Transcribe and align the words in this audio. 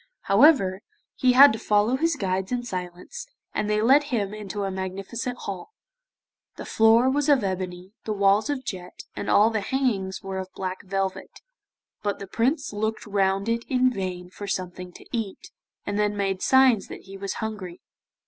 However, 0.21 0.81
he 1.15 1.33
had 1.33 1.53
to 1.53 1.59
follow 1.59 1.95
his 1.95 2.15
guides 2.15 2.51
in 2.51 2.63
silence, 2.63 3.27
and 3.53 3.69
they 3.69 3.83
led 3.83 4.05
him 4.05 4.33
into 4.33 4.63
a 4.63 4.71
magnificent 4.71 5.37
hall; 5.37 5.73
the 6.55 6.65
floor 6.65 7.07
was 7.07 7.29
of 7.29 7.43
ebony, 7.43 7.91
the 8.05 8.11
walls 8.11 8.49
of 8.49 8.65
jet, 8.65 9.03
and 9.15 9.29
all 9.29 9.51
the 9.51 9.61
hangings 9.61 10.23
were 10.23 10.39
of 10.39 10.51
black 10.55 10.81
velvet, 10.81 11.41
but 12.01 12.17
the 12.17 12.25
Prince 12.25 12.73
looked 12.73 13.05
round 13.05 13.47
it 13.47 13.63
in 13.69 13.91
vain 13.91 14.31
for 14.31 14.47
something 14.47 14.91
to 14.91 15.05
eat, 15.15 15.51
and 15.85 15.99
then 15.99 16.17
made 16.17 16.41
signs 16.41 16.87
that 16.87 17.01
he 17.01 17.15
was 17.15 17.33
hungry. 17.33 17.79